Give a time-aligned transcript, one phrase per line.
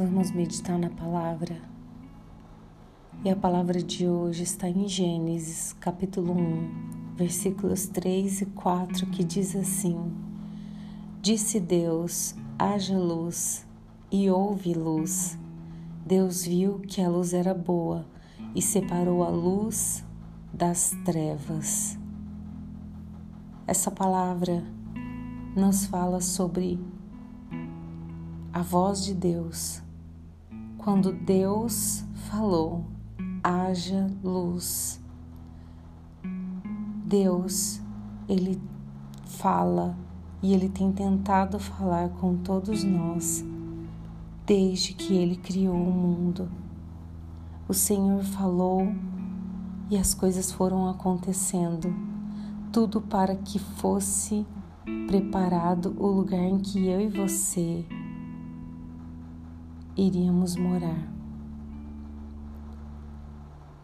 [0.00, 1.60] Vamos meditar na palavra.
[3.24, 9.24] E a palavra de hoje está em Gênesis, capítulo 1, versículos 3 e 4, que
[9.24, 9.98] diz assim:
[11.20, 13.66] Disse Deus: haja luz,
[14.08, 15.36] e houve luz.
[16.06, 18.06] Deus viu que a luz era boa
[18.54, 20.04] e separou a luz
[20.54, 21.98] das trevas.
[23.66, 24.62] Essa palavra
[25.56, 26.78] nos fala sobre
[28.52, 29.87] a voz de Deus
[30.88, 32.82] quando Deus falou:
[33.44, 34.98] haja luz.
[37.04, 37.78] Deus,
[38.26, 38.58] ele
[39.26, 39.94] fala
[40.42, 43.44] e ele tem tentado falar com todos nós
[44.46, 46.48] desde que ele criou o mundo.
[47.68, 48.90] O Senhor falou
[49.90, 51.94] e as coisas foram acontecendo,
[52.72, 54.46] tudo para que fosse
[55.06, 57.84] preparado o lugar em que eu e você
[59.98, 61.08] iríamos morar.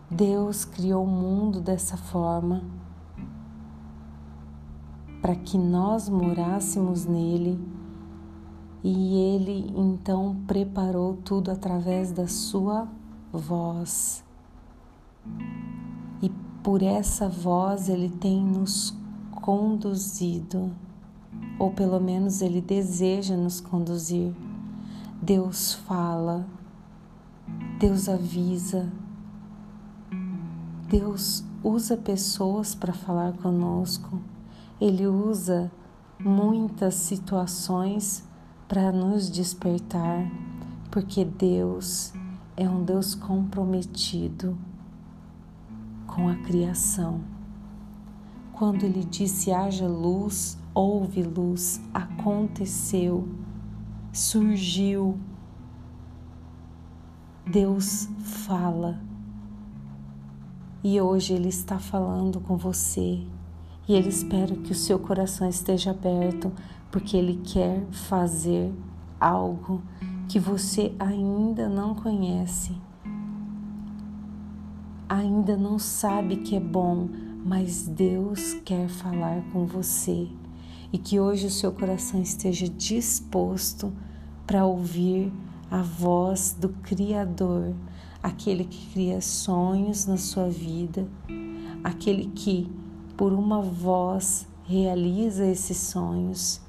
[0.09, 2.63] Deus criou o mundo dessa forma
[5.21, 7.59] para que nós morássemos nele
[8.85, 12.87] e ele então preparou tudo através da sua
[13.33, 14.23] voz.
[16.23, 16.31] E
[16.63, 18.97] por essa voz ele tem nos
[19.33, 20.71] conduzido,
[21.59, 24.33] ou pelo menos ele deseja nos conduzir
[25.23, 26.47] Deus fala,
[27.79, 28.93] Deus avisa,
[30.89, 34.21] Deus usa pessoas para falar conosco,
[34.81, 35.73] Ele usa
[36.19, 38.23] muitas situações
[38.69, 40.31] para nos despertar,
[40.91, 42.13] porque Deus
[42.57, 44.57] é um Deus comprometido
[46.07, 47.21] com a criação.
[48.53, 53.27] Quando Ele disse haja luz, houve luz, aconteceu
[54.15, 55.19] surgiu.
[57.45, 58.09] Deus
[58.47, 59.01] fala.
[60.85, 63.27] E hoje Ele está falando com você.
[63.89, 66.53] E Ele espera que o seu coração esteja aberto,
[66.91, 68.73] porque Ele quer fazer
[69.21, 69.83] algo
[70.29, 72.75] que você ainda não conhece,
[75.07, 77.09] ainda não sabe que é bom,
[77.45, 80.31] mas Deus quer falar com você
[80.93, 83.93] e que hoje o seu coração esteja disposto
[84.47, 85.33] para ouvir
[85.71, 87.75] a voz do Criador,
[88.23, 91.09] aquele que cria sonhos na sua vida,
[91.83, 92.71] aquele que,
[93.17, 96.61] por uma voz, realiza esses sonhos.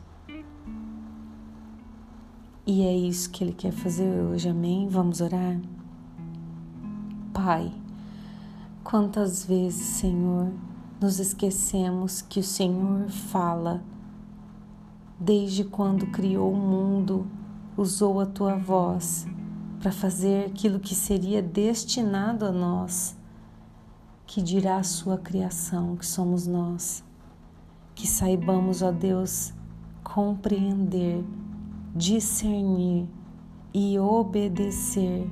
[2.65, 4.87] E é isso que Ele quer fazer hoje, amém?
[4.87, 5.59] Vamos orar?
[7.31, 7.71] Pai,
[8.83, 10.51] quantas vezes, Senhor,
[10.99, 13.83] nos esquecemos que o Senhor fala
[15.19, 17.25] desde quando criou o mundo,
[17.77, 19.25] usou a tua voz
[19.79, 23.17] para fazer aquilo que seria destinado a nós,
[24.25, 27.03] que dirá a sua criação, que somos nós.
[27.93, 29.53] Que saibamos, ó Deus,
[30.03, 31.23] compreender,
[31.95, 33.07] discernir
[33.73, 35.29] e obedecer,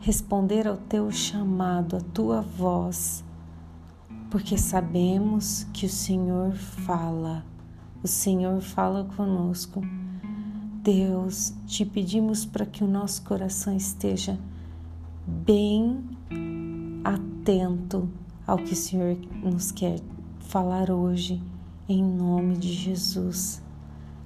[0.00, 3.24] responder ao teu chamado, à tua voz,
[4.30, 7.44] porque sabemos que o Senhor fala
[8.04, 9.80] o Senhor fala conosco.
[10.82, 14.38] Deus, te pedimos para que o nosso coração esteja
[15.26, 16.04] bem
[17.02, 18.06] atento
[18.46, 20.00] ao que o Senhor nos quer
[20.38, 21.42] falar hoje,
[21.88, 23.62] em nome de Jesus.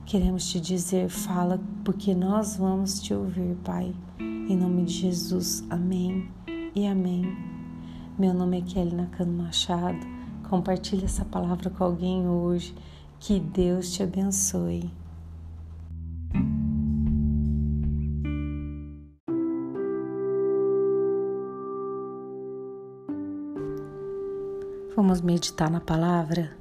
[0.04, 3.94] Queremos te dizer, fala, porque nós vamos te ouvir, Pai.
[4.18, 6.28] Em nome de Jesus, amém
[6.74, 7.22] e amém.
[8.18, 10.04] Meu nome é Kelly Nakano Machado.
[10.50, 12.74] Compartilhe essa palavra com alguém hoje
[13.20, 14.90] que Deus te abençoe.
[24.94, 26.56] Vamos meditar na palavra?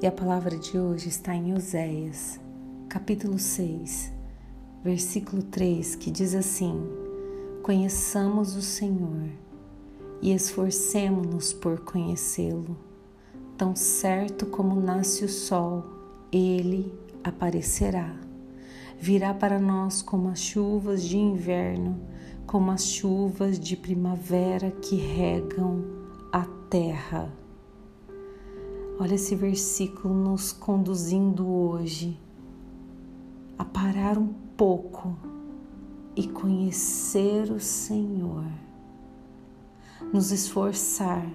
[0.00, 2.40] E a palavra de hoje está em Oséias,
[2.88, 4.12] capítulo 6,
[4.84, 6.80] versículo 3, que diz assim:
[7.62, 9.28] Conheçamos o Senhor
[10.22, 12.87] e esforcemo-nos por conhecê-lo
[13.58, 15.84] Tão certo como nasce o sol,
[16.30, 18.14] ele aparecerá.
[19.00, 22.00] Virá para nós como as chuvas de inverno,
[22.46, 25.84] como as chuvas de primavera que regam
[26.30, 27.32] a terra.
[28.96, 32.16] Olha esse versículo nos conduzindo hoje
[33.58, 35.16] a parar um pouco
[36.14, 38.44] e conhecer o Senhor,
[40.12, 41.26] nos esforçar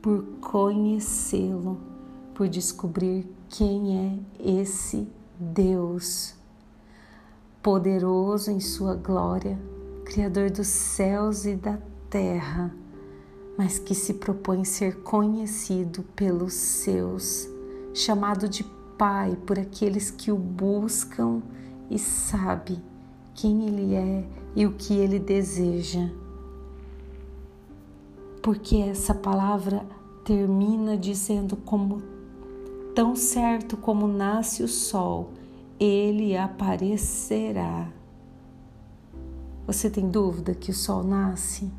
[0.00, 1.78] por conhecê-lo,
[2.34, 5.08] por descobrir quem é esse
[5.38, 6.34] Deus.
[7.62, 9.58] poderoso em sua glória,
[10.04, 12.74] Criador dos céus e da terra,
[13.56, 17.46] mas que se propõe ser conhecido pelos seus,
[17.92, 18.64] chamado de
[18.96, 21.42] Pai por aqueles que o buscam
[21.90, 22.78] e sabe
[23.34, 26.10] quem Ele é e o que Ele deseja.
[28.42, 29.84] Porque essa palavra
[30.24, 32.02] termina dizendo como
[32.94, 35.30] tão certo como nasce o sol,
[35.78, 37.88] ele aparecerá.
[39.66, 41.70] Você tem dúvida que o sol nasce?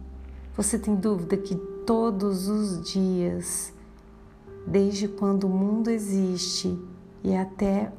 [0.55, 1.55] Você tem dúvida que
[1.85, 3.73] todos os dias,
[4.65, 6.77] desde quando o mundo existe
[7.23, 7.91] e até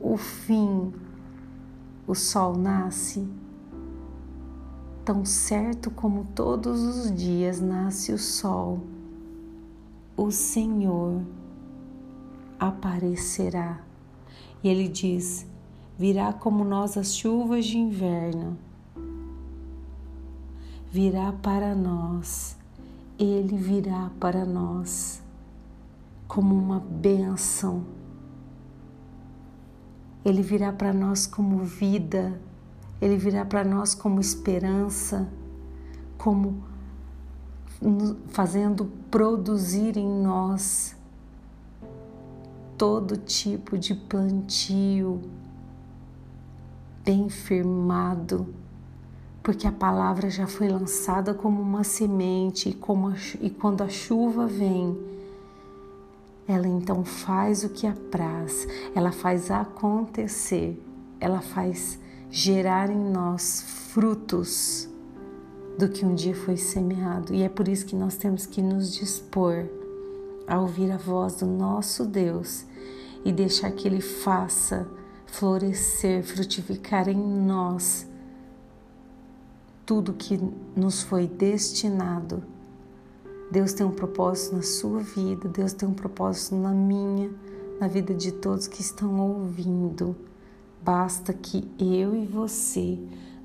[0.00, 0.92] o fim,
[2.06, 3.28] o sol nasce?
[5.06, 8.80] Tão certo como todos os dias nasce o sol,
[10.16, 11.22] o Senhor
[12.58, 13.80] aparecerá.
[14.64, 15.46] E ele diz:
[15.96, 18.58] virá como nós as chuvas de inverno,
[20.90, 22.56] virá para nós,
[23.16, 25.22] ele virá para nós
[26.26, 27.84] como uma bênção.
[30.24, 32.40] Ele virá para nós como vida,
[33.00, 35.28] ele virá para nós como esperança,
[36.16, 36.64] como
[38.28, 40.96] fazendo produzir em nós
[42.76, 45.22] todo tipo de plantio
[47.04, 48.52] bem firmado,
[49.42, 53.88] porque a palavra já foi lançada como uma semente e, como a, e quando a
[53.88, 54.98] chuva vem,
[56.48, 60.82] ela então faz o que apraz, ela faz acontecer,
[61.20, 61.98] ela faz
[62.30, 63.62] gerar em nós
[63.92, 64.88] frutos
[65.78, 67.34] do que um dia foi semeado.
[67.34, 69.66] E é por isso que nós temos que nos dispor
[70.46, 72.64] a ouvir a voz do nosso Deus
[73.24, 74.86] e deixar que Ele faça
[75.26, 78.06] florescer, frutificar em nós
[79.84, 80.38] tudo que
[80.74, 82.42] nos foi destinado.
[83.50, 87.30] Deus tem um propósito na sua vida, Deus tem um propósito na minha,
[87.80, 90.16] na vida de todos que estão ouvindo.
[90.86, 92.96] Basta que eu e você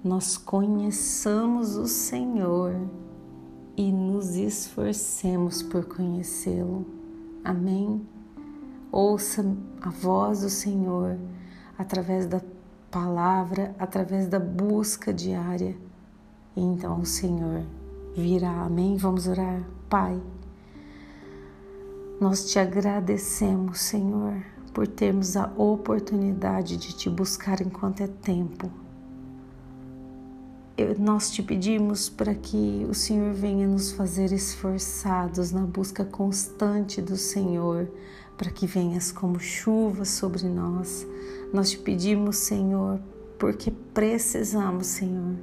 [0.03, 2.75] nós conheçamos o Senhor
[3.75, 6.85] e nos esforcemos por conhecê-lo.
[7.43, 8.07] Amém?
[8.91, 9.43] Ouça
[9.81, 11.17] a voz do Senhor
[11.79, 12.43] através da
[12.91, 15.75] palavra, através da busca diária.
[16.55, 17.63] Então o Senhor
[18.15, 18.65] virá.
[18.65, 18.97] Amém?
[18.97, 19.63] Vamos orar.
[19.89, 20.21] Pai,
[22.19, 24.43] nós te agradecemos, Senhor,
[24.73, 28.71] por termos a oportunidade de te buscar enquanto é tempo
[30.97, 37.17] nós te pedimos para que o Senhor venha nos fazer esforçados na busca constante do
[37.17, 37.87] Senhor,
[38.37, 41.05] para que venhas como chuva sobre nós.
[41.53, 42.99] Nós te pedimos, Senhor,
[43.37, 45.35] porque precisamos, Senhor,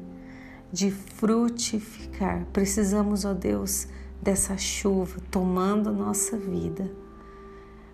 [0.73, 2.47] de frutificar.
[2.53, 3.87] Precisamos, ó Deus,
[4.21, 6.91] dessa chuva tomando nossa vida.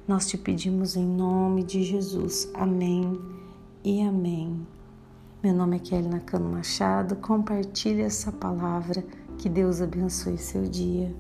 [0.06, 2.51] Nós te pedimos em nome de Jesus.
[2.53, 3.19] Amém
[3.83, 4.67] e amém.
[5.43, 7.17] Meu nome é Kelly Nakano Machado.
[7.17, 9.03] Compartilhe essa palavra.
[9.39, 11.11] Que Deus abençoe seu dia.